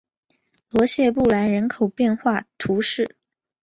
[0.71, 3.15] 罗谢布兰人口变化图示